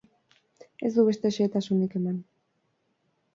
[0.89, 2.17] Ez du beste xehetasunik eman.